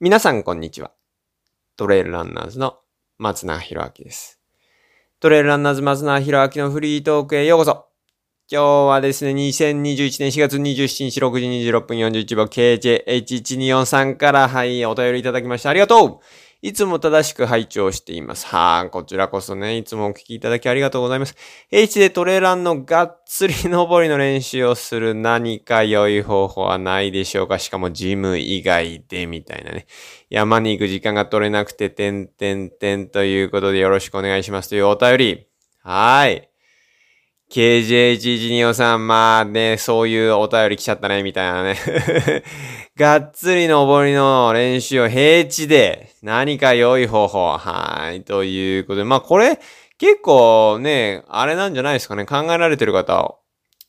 [0.00, 0.92] 皆さんこんにちは。
[1.76, 2.78] トレイルランナーズの
[3.18, 4.38] 松永博明です。
[5.18, 7.88] トレイルランナーズ松永博明のフリートークへようこそ。
[8.48, 16.20] 今日はですね、2021年4月27日6時26分41秒 KJH1243 から、はい、お便りいただきましてありがとう
[16.60, 18.44] いつも正しく拝聴しています。
[18.46, 21.36] はあ、こちらこそね、いつもお聞きいただきありがとうございます。
[21.70, 27.60] 平地でトレランのがっつり登りの練習をする何か良い方法はないでしょうか？
[27.60, 29.86] しかもジム以外でみたいなね。
[30.30, 35.46] 山に行く時間が取れなくて、てんてんてんということでよろしくお願いしますというお便り。
[35.84, 36.47] はーい。
[37.50, 41.76] KJ1125 さん、まあね、そういうお便り来ちゃったね、みたいなね。
[42.96, 47.56] がっつり登りの練習を平地で何か良い方法。
[47.56, 48.22] はい。
[48.22, 49.58] ということで、まあこれ
[49.98, 52.26] 結構ね、あれなんじゃないですかね。
[52.26, 53.36] 考えられてる方、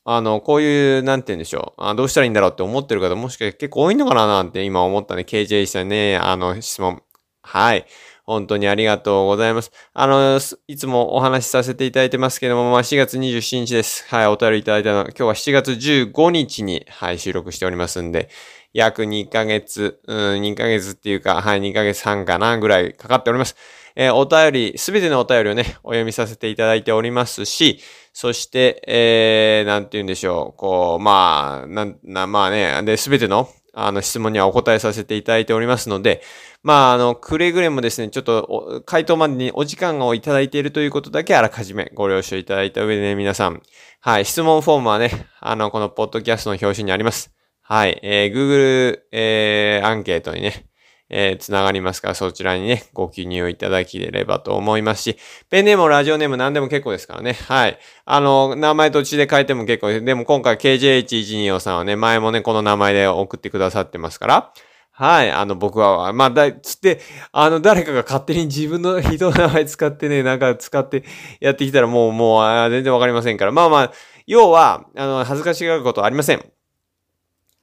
[0.04, 1.84] あの、こういう、なんて言うんでしょう。
[1.84, 5.22] あどうしたらいいんだろうって思ってる方、もしかして結構多いのかななんて今思ったね。
[5.28, 7.02] KJ さんね、あの、質問。
[7.42, 7.84] はい。
[8.30, 9.72] 本当にありがとうございます。
[9.92, 14.06] あの、いつもお話しさせていただいてますけども、まあ、4月27日です。
[14.08, 18.30] はい、お便りいただいたのは、今日は7月15日に、はい、収録しておりますんで、
[18.72, 23.56] 約2ヶ月、うん、2ヶ月っていうか、はい、2ヶ月半かな、ぐらいかかっております。
[23.96, 27.80] えー、お便り、すべてのお便りをね、お読みさせていただいておりますし、
[28.12, 36.22] そして、えー、なんて言うんでしょう、こう、まあ、なん、な、まあね、で、すべての、あの、質問にはお答えさせていただいておりますので、
[36.62, 43.62] まあ、あの、くれぐれもですね、ちょっと、回答までにお時間をいただいているということだけあらかじめご了承いただいた上でね、皆さん、
[44.00, 47.32] はい、質問フォームはね、あの、このポッドキャストの表紙にあります。
[47.62, 50.69] はい、えー、Google、えー、アンケートにね、
[51.10, 55.16] えー、つながりますから、そちらにね、ご記入いただければと思いますし、
[55.50, 57.32] ペンネーム、ラジオネーム何でも結構ですからね。
[57.32, 57.78] はい。
[58.04, 60.04] あの、名前と地で書いても結構です。
[60.04, 64.52] でも今回 KJH124 さんはね、前もね、この名前で送ってくださってますから、
[64.92, 65.30] はい。
[65.30, 67.00] あの、僕は、まあ、だ、つって、
[67.32, 71.04] あの、誰かが勝手に自分の人の名前使ってね、なんか使って
[71.40, 73.52] やってきたらもう、もう、全然わかりませんから。
[73.52, 73.92] まあまあ、
[74.26, 76.44] 要は、あの、恥ずかしがることはありません。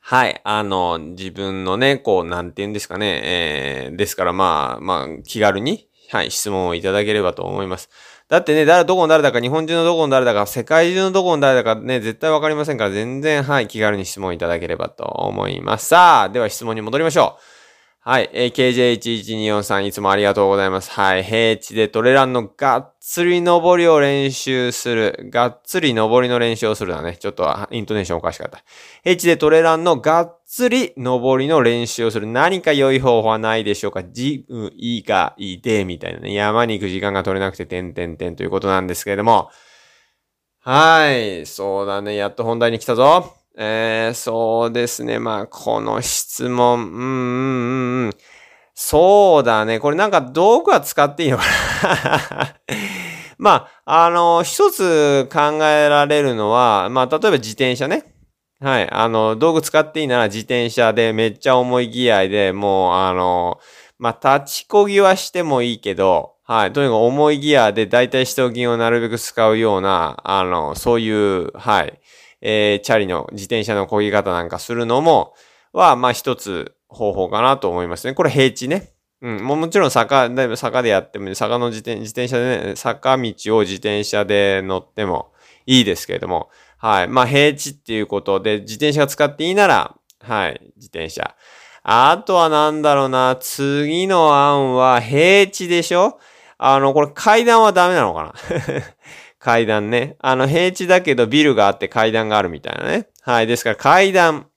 [0.09, 0.39] はい。
[0.45, 3.19] あの、自分のね、こう、なんて言うんですかね。
[3.25, 7.89] えー、ですから、まあ、まあ、気軽に、はい、質問をいただければと思います。
[8.29, 15.87] だってね、誰、どこの誰だか、日本中のどこの誰だか、世界中のどこの誰だかね、絶対わかりませんから、全然、はい、気軽に質問いただければと思います。
[15.87, 17.56] さあ、では質問に戻りましょう。
[18.09, 18.29] はい。
[18.31, 20.89] えー、KJ11243 いつもありがとうございます。
[20.91, 21.25] はい。
[21.25, 25.29] 平地でトレランのがっつり登りを練習する。
[25.29, 27.17] がっつり登りの練習をするだね。
[27.17, 28.63] ちょっとイントネーションおかしかった。
[29.03, 32.27] 平地でトレランのがっつり登りの練習をする。
[32.27, 34.05] 何か良い方法はないでしょうか？
[34.05, 36.33] じ、う、いいか、いいで、みたいなね。
[36.33, 39.49] 山に行く時間が取れなくて、てんてんてんということなんですけれども。
[40.61, 41.45] はい。
[41.45, 42.15] そうだね。
[42.15, 43.36] やっと本題に来たぞ。
[43.59, 45.17] えー、そうですね。
[45.17, 48.11] まあ、この質問、うん、うん、うん、
[48.75, 49.79] そうだね。
[49.79, 51.43] これなんか道具は使っていいのか
[51.83, 52.55] な？
[53.39, 58.03] まあ、あの、一つ考えられるのは、まあ、例えば自転車ね。
[58.59, 58.89] はい。
[58.91, 63.59] あの、道具使っていいなら自転車でめっちゃ重いギアでもう、あの、
[63.99, 66.73] まあ、立ちこぎはしてもいいけど、はい。
[66.73, 71.99] とにかく重いギアで大体人銀をなるべく使うような、あの、そういう、はい。
[72.41, 75.33] えー、チャリの自転車の漕ぎ方なんかするのも、
[75.73, 78.13] は、まあ一つ方法かなと思いますね。
[78.13, 78.93] これ平地ね。
[79.21, 79.43] うん。
[79.43, 85.33] ももちろん坂、だいぶ坂でやっても、坂の自転自転車でね、坂道を自転車で乗っても
[85.65, 87.07] いいですけれども、はい。
[87.07, 90.61] まあ平地っていうことで、自転車が使っていいなら、はい。
[90.75, 91.35] 自転車。
[91.83, 93.37] あとはなんだろうな。
[93.39, 96.19] 次の案は平地でしょ？
[96.57, 98.33] あの、これ階段はダメなのかな？
[99.39, 100.15] 階段ね。
[100.19, 103.07] あの、平地だけどビルがあって階段があるみたいなね。
[103.21, 103.47] はい。
[103.47, 104.47] ですから階段。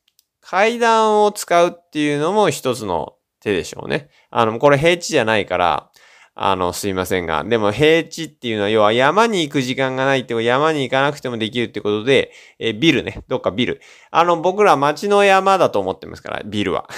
[0.41, 4.09] 階段を使うっていうのも一つの手でしょうね。
[4.31, 5.91] あの、これ平地じゃないから、
[6.35, 7.45] あの、すいませんが。
[7.45, 13.23] でも平地っていうのは、要は山に行く時間がないって山に行かなくてもできるってことで、えビルね。
[13.29, 13.81] どっかビル。
[14.11, 16.89] あの、僕ら町の山だと思ってますから、ビルは。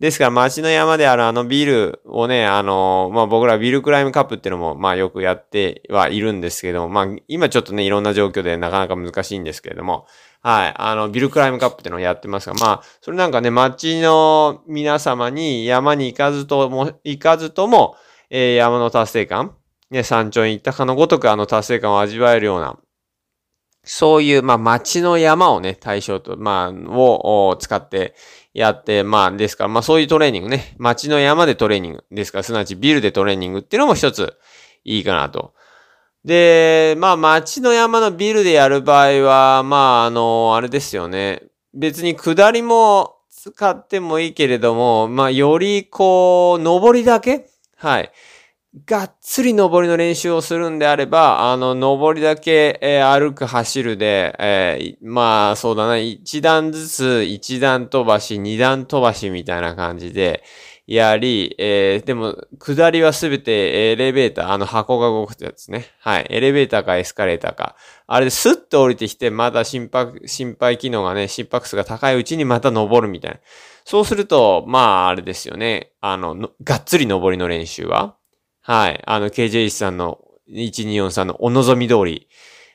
[0.00, 10.06] ですから町の山であるあのビルをね、あの、まあ、僕らビルクライムカップっていうのも、まあ、よくやってはいるんですけど、まあ、今ちょっとね、いろんな状況でなかなか難しいんですけれども、
[10.40, 10.74] はい。
[10.76, 17.96] あの、ビルクライムカップっていうのをやってますが、まあ、それなんかね、町の皆様に山に行かずとも、行かずとも、
[18.30, 19.56] えー、山の達成感、
[19.90, 22.78] ね、山頂に行ったかのごとくあの達成感を味わえるような、
[23.82, 28.14] そういう、まあ、町の山をね、対象と、まあ、を使って
[28.54, 34.36] やって、まあ、ですから、まあ、そういうトレーニングね、街の山でトレーニングですから、すなわちビルでトレーニングっていうのも一つ
[34.84, 35.54] いいかなと。
[36.24, 41.42] で、まあ、街の山のビルでやる場合は、まあ、あの、あれですよね。
[41.74, 47.48] 別に下りも、使ってもいいけれども、まあ、よりこう、上りだけ？
[47.76, 48.10] はい。
[48.84, 60.44] がっつり登りの練習をするんであれば、あの、登りだけ、えー、歩く、走るで、えー、まあ、そうだな、一段ずつ、一段飛ばし、二段飛ばしみたいな感じで、
[60.86, 65.86] やり、えー、でも、下りはすべてエレベーター、あの箱が動くやつね。
[66.00, 66.26] はい。
[66.30, 67.76] エレベーターかエスカレーターか。
[68.06, 73.38] あれでスッと降りてきて、また心拍、心配機能がね、心拍数が高いうちにまた登るみたいな。
[73.84, 75.92] そうすると、まあ、あれですよね。
[76.00, 78.17] あの、がっつり登りの練習は。
[78.68, 79.02] はい。
[79.06, 80.18] あの、KJ さんの
[80.50, 82.28] 1243のお望み通り。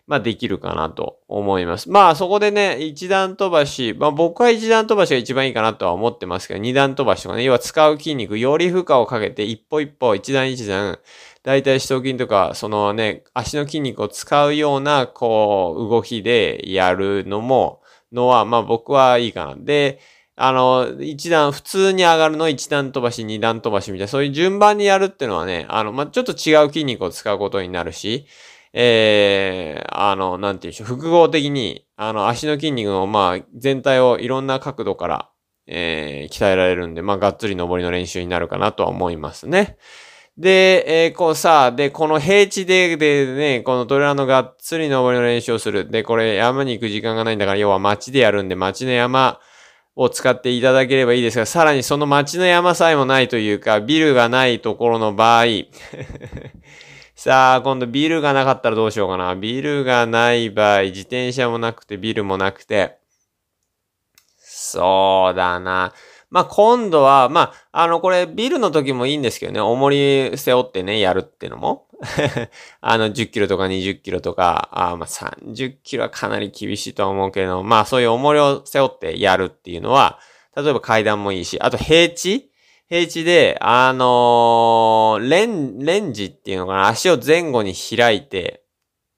[0.07, 1.87] まあできるかなと思います。
[1.89, 10.97] まあそこでね、一段飛ばし、まあ僕は一段飛ばしが一番いいかなとは思ってますけど、二段飛ばしとかね、要は使う筋肉、より負荷をかけて一歩一歩、一段一段、
[11.43, 17.81] だいたい四頭筋とか、そのね、足の筋肉を使うような、こう、動きでやるのも、
[18.11, 19.55] のは、まあ僕はいいかな。
[19.57, 19.99] で、
[20.35, 28.25] あの、一段、普通に上がるの一段飛ばし、二段飛ばしみたいな、そういう順番にやるっていうのはね、あの、まあ、ちょっと違う筋肉を使うことになるし、
[28.73, 35.29] えー、あの、なんていうんでしょう、複合的に、あの、足の筋肉の、まあ、全体をいろんな角度から、
[35.67, 39.77] えー、鍛えられるんで、まあ、がっつり登りの練習になるかなとは思いますね。
[40.35, 45.91] で、えー、こうさ、で、この平地で、でね、このトレラのがっつり登りの練習をする。
[45.91, 49.39] で、これ山に行く時間がないんだから、要は街でやるんで、街の山
[49.95, 55.45] を使っていただければいいですが、さらにその街の山さえもないというか、ビルがないところの場合、
[57.15, 59.35] さあ、今度ビルがなかったらどうしようかな。
[59.35, 62.97] ビルがない場合、自転車もなくて、ビルもなくて。
[64.39, 65.93] そうだな。
[66.31, 71.85] まあ、今度は、まあ、あの、これ、ビルの時もいいんですけどね、重り背負ってね、やるってのも。
[72.81, 80.19] あの、10キロとか20キロとか、あまあ、30キロはかなり厳しいと思うけど、まあ、そういう重りを背負ってやるっていうのは、
[80.55, 82.49] 例えば階段もいいし、あと平地？
[82.89, 88.63] 平地で、あのー、レン、レンジっていうのかな、足を前後に開いて、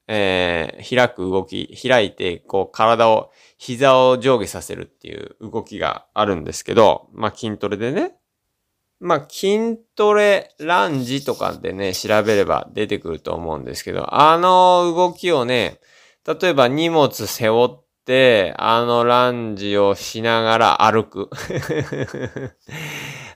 [0.08, 8.16] えー、開く動き、開いて、こう、体を、膝を上下させるっていう動きがあるんですけど、まあ、筋トレでね。
[9.00, 15.80] まあ、筋トレ、ランジとかでね、調べれば出てくると思うんですけど、あの動きをね、
[16.26, 21.30] 例えば荷物背負って、あのランジをしながら歩く。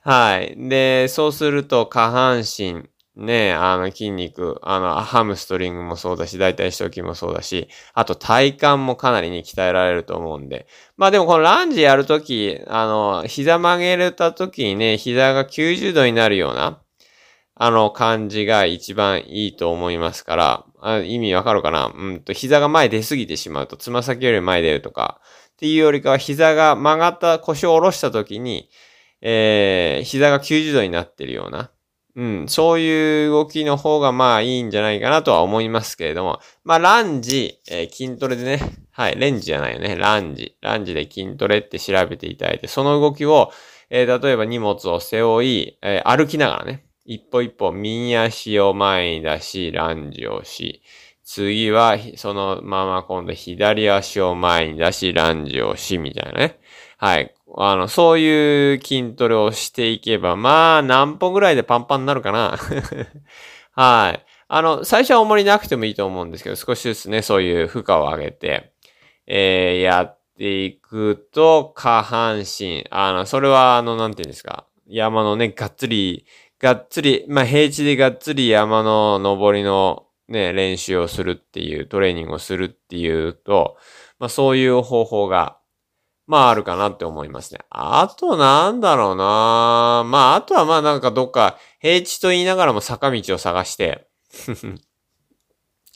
[0.02, 0.56] はい。
[0.70, 2.86] で、そうすると下半身、
[3.20, 10.68] ね、あの筋肉、あの、ハムストリングもそうだし、大腿四頭筋もそうだし、あと体幹もかなりに鍛えられると思うんで。
[10.96, 16.82] まあでもこのランジやるとき、あの、膝曲げれたときにね、膝が90度になるような、
[17.62, 21.92] あの感じが一番いいと思いますから、あ意味わかるかな？
[21.94, 25.20] うんと、膝が前出すぎてしまうと、つま先より前出るとか、
[25.52, 28.70] っていうよりかは膝が曲がった腰を下ろしたときに、
[29.20, 31.70] えー、膝が90度になってるような、
[32.20, 38.60] うん、そういう動きの方がまあいいんじゃないかなとは思いますけれども、まあランジ、えー、筋トレでね、
[38.92, 40.58] はい、レンジじゃないよね、ランジ。
[40.60, 43.54] ランジで筋トレって調べていただいて、その動きを、
[43.90, 50.84] えー、例えば荷物を背負い、えー、歩きながらね、一歩一歩右足を前に出し、ランジをし、
[51.24, 56.60] 次は、そのまま今度左足を前に出し、ランジをし、みたいなね。
[56.98, 57.34] はい。
[57.58, 62.58] あの、そういう筋トレをしていけば、まあ、何歩ぐらいでパンパンになるかな。
[63.72, 64.26] はい。
[64.48, 68.72] あの、最初は重りなくてもいいと思うんですけど、少しずつね、そういう負荷を上げて、
[69.28, 76.26] えー、やっていくと、下半身、あの、それは、あの、なんていうんですか、山のね、がっつり、
[76.60, 83.78] がっつり、まあ、平地でがっつり山の登りのね、練習をするっていう、トレーニングをするっていうと、
[84.20, 85.59] まあ、そういう方法が
[86.30, 87.60] まああるかなって思いますね。
[87.72, 94.08] あとなんだろうなまああとはまあなんかどっか平地と言いながらも坂道を探して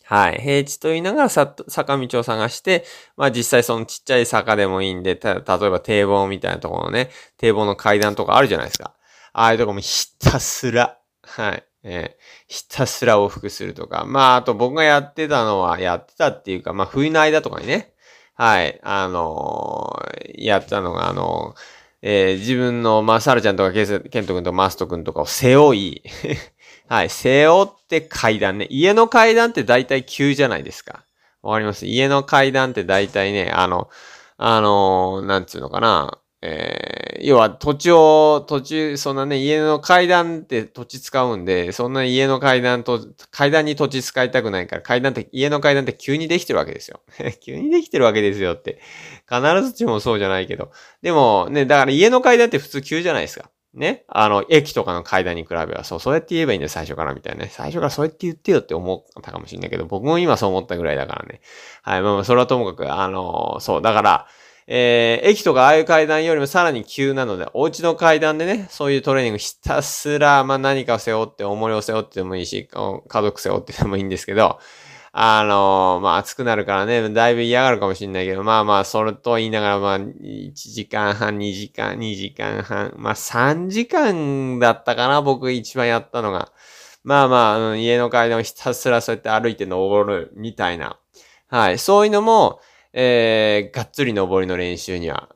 [0.05, 0.39] はい。
[0.41, 2.83] 平地と言いながらさ坂道を探して、
[3.15, 8.95] まあ実際そのちっちゃい坂でもいいんで、た、例えば堤防みたいなところのね、堤防の階段とかあるじゃないですか。
[9.33, 11.63] ああいうとこもひたすら、はい。
[11.83, 14.05] えー、ひたすら往復するとか。
[14.05, 17.92] まああと僕がやってたのは、やってたっていうか、まあ冬の間とかにね、
[18.35, 21.59] はい、あのー、やったのが、あのー、
[22.01, 26.01] えー、自分の、まあ、サルちゃんとかケント君とマスト君とかを背負い、
[26.89, 28.67] はい、背負って階段ね。
[28.69, 31.05] 家の階段って大体急じゃないですか。
[31.43, 31.85] わかります？
[31.85, 33.89] 家の階段って大体ね、あの、
[34.37, 36.17] あのー、なんつうのかな。
[36.45, 42.99] えー、要は土地を、土地、そんなね、家の階段って土地使うんで、そんな家の階段と、
[43.31, 46.99] 階段に土地使いたくないから、階段って、家の階段って急にできてるわけですよ。
[47.39, 48.81] 急にできてるわけですよって。
[49.25, 50.71] 必ずしもそうじゃないけど。
[51.01, 53.49] でもね、だから家の階段って普通急じゃないですか。
[53.73, 54.03] ね？
[54.09, 57.49] あの、駅とかの階段に比べは、そう、そうやって言えばいいんだよ、最初からみたいなね。
[57.53, 61.39] 最初からそうやって言ってよって思ったかもしれないけど、僕も今そう思ったぐらいだからね。
[61.83, 64.27] はい、まあまあ、それはともかく、あのー、そう、だから、
[64.67, 74.59] えー、駅とかああいう階段よりもさらに急なので、お家の階段でね、そういうトレーニングひたすら、まあ何かを背負って、重りを背負ってでもいいし、家族背負ってでもいいんですけど、
[75.11, 86.51] あのー、まあ暑くなるからね、だいぶ嫌がるかもしれないけど、まあまあ、それと言いながら、まあ、1時間半、2時間、2時間半、まあ3時間だったかな、僕一番やったのが。
[87.03, 90.97] まあまあ、家の階段をひたすらそうやって歩いて登るみたいな。
[91.47, 91.77] はい。
[91.77, 92.59] そういうのも、
[92.93, 95.29] えー、がっつり登りの練習には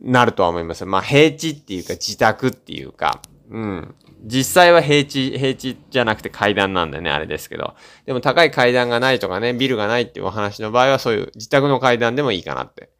[0.00, 0.86] なるとは思います。
[0.86, 3.94] まあ、平地っていうか自宅っていうか、うん。
[4.22, 7.74] 実際は平地、平地じゃなくて階段なんでね、あれですけど。
[8.06, 12.90] でも高い階段がないとかね、ビルがないっていうお話の場合はそういう自宅の階段でもいいかなって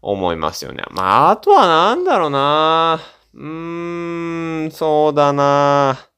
[0.00, 0.82] 思いますよね。
[0.90, 3.00] まあ、あとはなんだろうな
[3.34, 6.08] うーん、そうだな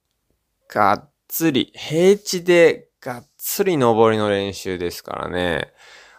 [0.69, 5.73] がっつり、平地でがっつり登りの練習ですからね。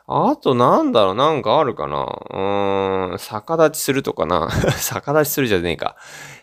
[0.05, 4.49] あとなんだろう、なんかあるかなうーん、逆立ちするとかな
[4.91, 5.95] 逆立ちするじゃねえか。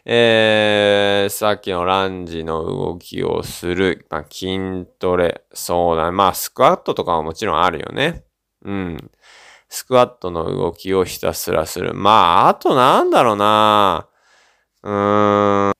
[0.06, 4.06] えー、さっきのランジの動きをする。
[4.08, 5.42] まあ、筋トレ。
[5.52, 6.10] そうだね。
[6.12, 8.24] まあ、スクワットとかはもちろんあるよね。
[8.64, 9.10] うん。
[9.68, 11.92] スクワットの動きをひたすらする。
[11.94, 14.08] まあ、あとなんだろうな
[14.82, 15.72] うーん。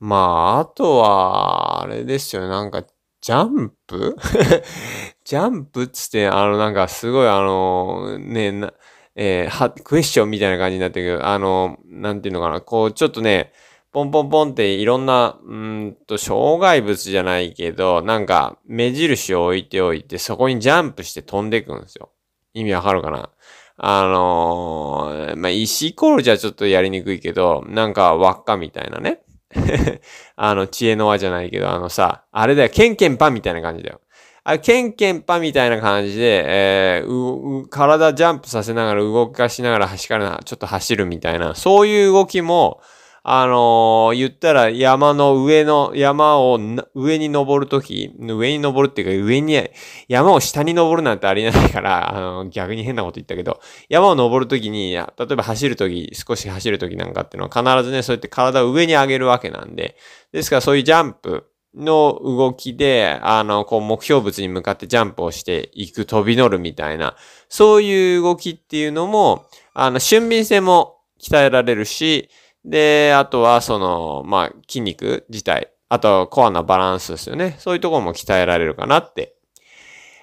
[0.00, 2.48] まあ、あとは、あれですよね。
[2.48, 2.82] なんか、
[3.26, 4.16] ジャンプ？
[5.24, 8.72] ジャンプっつって、あの、なんかすごいあの、ね、な、
[9.16, 13.52] えー、は、クエスチョンみたいな感じになってるけど、あの、なんていうのかな、こう、ちょっとね、
[13.90, 22.12] ポンポンポンっていろんな、うんと、障害物じゃないけど、なんか、目印を置いておいて、そこにジャンプして飛んでいくんですよ。
[22.54, 23.30] 意味わかるかな？
[23.76, 29.22] あのー、まあ、石コールじゃちょっとやりにくいけど、なんか輪っかみたいなね。
[30.36, 34.00] あの、知恵の輪じゃないけど、あのさ、あれだよ、ケンケンパンみたいな感じだよ。
[34.48, 42.80] あケンケンパみたいな感じで、えー、体ジャンプさせながら動かしながら走から、ちょっと走るみたいな、そういう動きも、
[43.28, 46.60] あのー、言ったら山の上の、山を
[46.94, 49.68] 上に登るとき、上に登るっていうか上に、
[50.06, 59.96] 山を下に登るなんてありえないから、 あのー、逆に変なこと言ったけど、山を登るときに、例えば走るとき、少し走るときなんかっていうのは必ずね、そうやって体を上に上げるわけなんで、
[60.30, 67.16] ですからそういうジャンプ、の動きで、あの、こう目標物に向かってジャンプをしていく、飛び乗るみたいな、
[67.50, 72.30] そういう動きっていうのも、あの、俊敏性も鍛えられるし、
[72.66, 77.56] で、あとはその、まあ、筋肉自体、あとコアなバランスですよね。
[77.58, 79.36] そういうところも鍛えられるかなって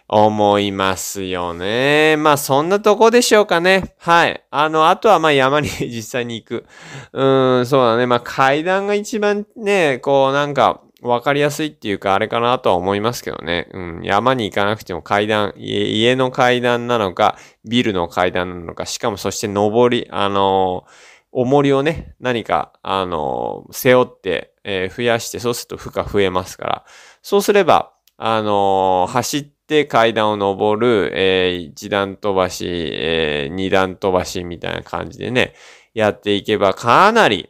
[0.09, 2.17] 思いますよね。
[2.17, 3.95] まあそんなとこでしょうかね。
[3.97, 4.43] はい。
[4.51, 6.65] あの、あとはまあ山に 実際に行く。
[7.13, 8.05] うん、そうだね。
[8.05, 13.69] まあ階段が一番ね、こうなんかわかりやすいっていうか、あれかなとは思いますけどね。
[13.71, 14.01] うん。
[14.03, 26.85] 山に行かなくても階段、家家の階段なのか、ビルの階段なのか、しかもそして登り、あのー、重りをね、何か、あのー、背負って、えー、増やして、そうすると負荷増えますから。
[27.21, 35.55] そうすれば、あの走って階段を登る、え一段飛ばし、え二段飛ばしみたいな感じでね、
[35.93, 37.49] やっていけばかなり、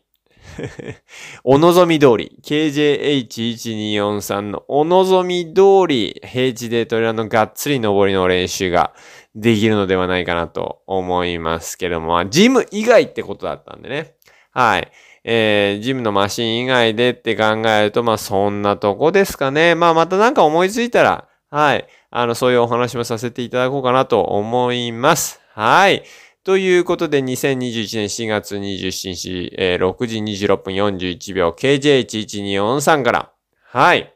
[1.44, 8.94] お望み通り、KJH1243 のお望み通り、平地でトレラのがっつり登りの練習が
[9.36, 14.16] できるのではないかなと思いますけども、ジム以外ってことだったんでね。
[14.52, 14.92] はい。
[15.24, 19.74] えー、ジムのマシン以外でって考えると、まあそんなとこですかね。
[19.74, 21.88] まあまたなんか思いついたら、はい。
[22.12, 25.42] あの、そういうお話もさせていただこうかなと思います。
[25.54, 26.04] はい。
[26.44, 33.32] ということで、2021年4月27日、えー、6時26分41秒、KJ11243 から、
[33.72, 34.13] はい。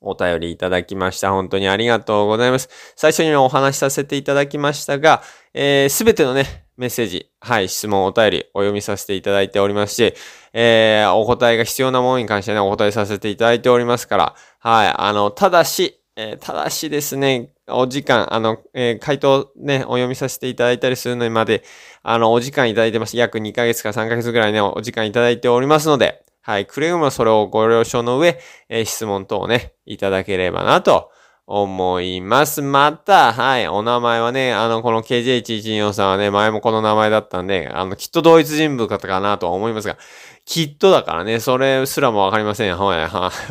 [0.00, 1.30] お便りいただきました。
[1.30, 2.68] 本当にありがとうございます。
[2.96, 10.14] 最初にお話しさせていただきましたが、す、えー、べ、てのね、メッセージ、はい、質問、お便り、お読みさせていただいておりますし、
[10.52, 21.62] えー、お答えが必要なものに関してね、お答えさせていただいておりますから、はい、あの、ただし、えー、ただしですね、お時間、あの、えー、回答ね、お読みさせていただいたりするのにまで、
[22.02, 23.16] あの、お時間いただいてます。
[23.16, 31.10] 約2ヶ月か3ヶ月ぐらいね、お時間いただいておりますので、はい、くれぐれもそれをご了承の上、えー、質問等をね、いただければなと
[31.46, 32.62] 思います。
[32.62, 39.98] また、はい、お名前はね、あの、この KJ1124 さんはね、前もこの名前だったんで、あの、きっと同一人物だったかなと思いますが、
[40.44, 42.76] きっとだからね、それすらもわかりません。
[42.76, 42.96] ほい、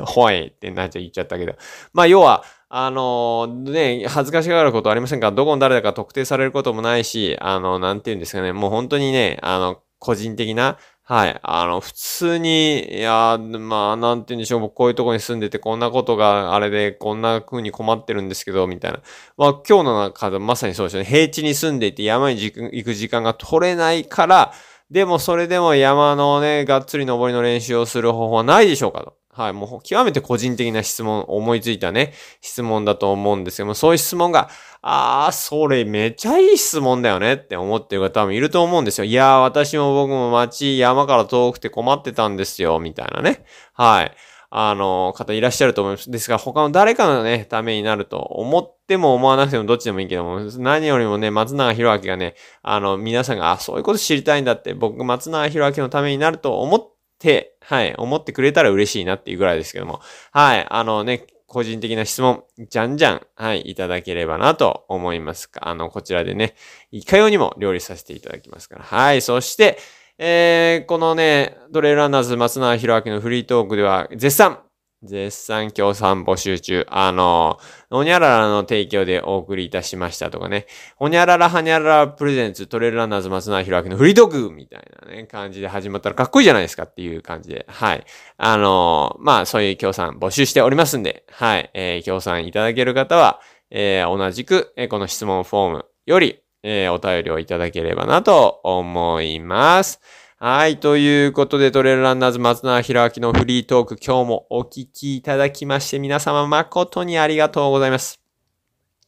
[0.06, 1.56] ほいってなっちゃ言っちゃったけど。
[1.94, 5.32] まあ、要は、あのね、恥ずかしがることありませんか？
[5.32, 10.78] どこの誰だか特定されることもないし、あの、なんて言うんですかね、もう本当にね、あの、個人的な、
[11.10, 11.40] はい。
[11.42, 19.00] あの、普通に、いや、まあ、なんて言うんでしょう、僕こういうとこに住んでて、こんなことがあれで、こんな風に困ってるんですけど、みたいな。
[19.36, 21.10] まあ、今日の中でまさにそうですよね。
[21.10, 24.54] 平地に住んでいて山に行く時間が取れないから、
[24.92, 29.16] でもそれでも山のね、がっつり登りの練習をする方法はないでしょうかと。
[29.32, 34.50] はい、もう極めて個人的な質問、思いついたね、質問だと思うんですけども、そういう質問が、
[34.82, 39.06] あー、それめちゃいい質問だよねって思ってる方もいると思うんですよ。
[39.06, 43.44] いやー、私も僕も街、山から遠くて困ってたんですよ、みたいなね。
[43.74, 44.16] はい。
[44.52, 46.10] あの、方いらっしゃると思います。
[46.10, 60.00] ですが、他の誰かのね、ためになると思っても思わなくてもどっちでもいいけども、何よりもね、松永博明がね、あの、皆さんが、あ、そういうこと知りたいんだって、僕、松永博明のためになると思って、はい、思ってくれたら嬉しいなっていうぐらいですけども。
[60.32, 66.54] はい、あのね、個人的な質問、じゃんじゃん、はい、いただければなと思いますかあの、こちらでね、
[66.92, 68.84] いかようにも料理させていただきますから。
[68.86, 69.80] はい、そして、
[70.20, 74.60] えー、このね、ドレイランナーズ松永博明のフリートークでは、絶賛、
[75.04, 76.86] 絶賛協賛募集中。
[76.90, 77.58] あの、
[77.90, 80.66] おにゃららの提供でお送りいたしましたとかね。
[80.98, 87.66] おにゃららはにゃららプレゼンツトレールランナーズ松永弘明のフリートークみたいなね、感じで始まったらかっこいいじゃないですかっていう感じで。
[87.70, 88.06] はい。
[88.38, 91.70] あの、まあ、そういう協賛募集しておりますんで、はい。
[91.74, 93.40] えー、協賛いただける方は、
[93.72, 100.02] えー、同じく、えー、この質問フォームより、えー、お便りをいただければなと思います。
[100.42, 100.80] はい。
[100.80, 108.22] ということで、トレールランナーズ松永博明のフリートーク、今日もお聞きいただきまして、皆様誠にありがとうございます。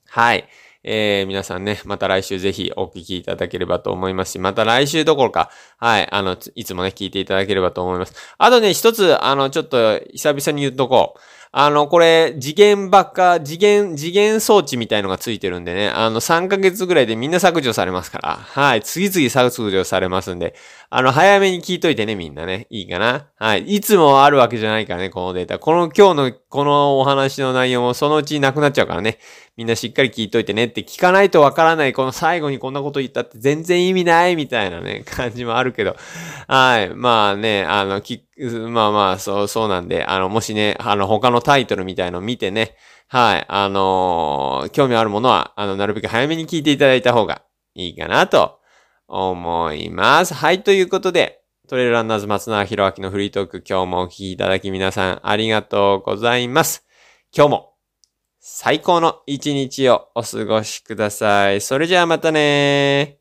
[0.10, 0.50] はい。
[0.84, 8.14] えー、皆さんね、また来週ぜひお聞きいただければと思いますし、また来週どころか、はい、あの、いつもね、聞いていただければと思います。
[8.38, 11.20] あとね、一つ、あの、ちょっと、久々に言っとこう。
[11.54, 20.56] あの、これ、次元ばっか、次元、次元装置みたいのがついてるんでね、あの、3ヶ月ぐらいでみんな削除されますから、はい、次々削除されますんで、
[20.90, 23.28] あの、早めに聞いといてね、みんなね、いいかな？
[23.36, 25.60] はい、いつもあるわけじゃないからね、このデータ。
[25.60, 29.18] この今日の、このお話の内容もそのうちなくなっちゃうからね、
[29.58, 35.96] みんなしっかり聞いといてねって聞かないとわからない、この最後にこんなこと言ったって全然意味ないみたいなね、感じもあるけど、
[36.48, 42.76] はい、まあね、あの、き、まあまあ、そう、そうなんで、あの、もしね、あの、他のタイトルみたいの見てね、
[43.08, 47.42] はい、あのー、興味あるものは、あの、なるべく早めに聞いていただいた方が
[47.76, 48.60] いいかなと
[49.08, 50.34] 思います。
[50.34, 56.86] はい、ということで、トレールランナーズ松永博明のフリートーク、今日もお聞きいただき皆さんありがとうございます。
[57.36, 57.71] 今日も
[58.44, 61.62] 最高の一日をお過ごしください。
[61.62, 63.21] それじゃあまたね